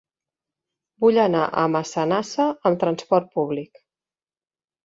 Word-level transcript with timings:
Vull 1.03 1.19
anar 1.25 1.43
a 1.63 1.67
Massanassa 1.75 2.49
amb 2.71 2.83
transport 2.85 3.33
públic. 3.37 3.83